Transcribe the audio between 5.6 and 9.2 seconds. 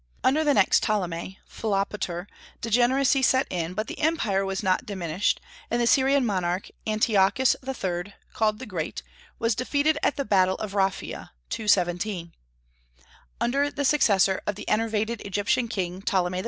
and the Syrian monarch Antiochus III., called the Great,